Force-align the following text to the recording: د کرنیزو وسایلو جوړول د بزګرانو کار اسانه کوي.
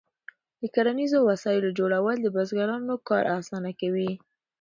د 0.59 0.61
کرنیزو 0.75 1.19
وسایلو 1.29 1.69
جوړول 1.79 2.15
د 2.21 2.27
بزګرانو 2.35 2.93
کار 3.09 3.25
اسانه 3.39 3.71
کوي. 3.79 4.11